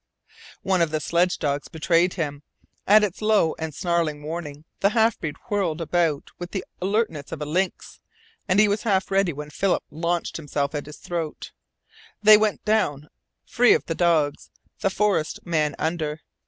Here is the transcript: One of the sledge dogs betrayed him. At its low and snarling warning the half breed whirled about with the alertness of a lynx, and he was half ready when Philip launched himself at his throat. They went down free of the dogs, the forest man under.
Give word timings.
One 0.63 0.81
of 0.81 0.89
the 0.89 0.99
sledge 0.99 1.37
dogs 1.37 1.67
betrayed 1.67 2.13
him. 2.15 2.41
At 2.87 3.03
its 3.03 3.21
low 3.21 3.53
and 3.59 3.71
snarling 3.71 4.23
warning 4.23 4.65
the 4.79 4.89
half 4.89 5.19
breed 5.19 5.35
whirled 5.49 5.79
about 5.79 6.31
with 6.39 6.53
the 6.53 6.65
alertness 6.81 7.31
of 7.31 7.39
a 7.39 7.45
lynx, 7.45 7.99
and 8.47 8.59
he 8.59 8.67
was 8.67 8.81
half 8.81 9.11
ready 9.11 9.31
when 9.31 9.51
Philip 9.51 9.83
launched 9.91 10.37
himself 10.37 10.73
at 10.73 10.87
his 10.87 10.97
throat. 10.97 11.51
They 12.23 12.35
went 12.35 12.65
down 12.65 13.09
free 13.45 13.75
of 13.75 13.85
the 13.85 13.93
dogs, 13.93 14.49
the 14.79 14.89
forest 14.89 15.45
man 15.45 15.75
under. 15.77 16.21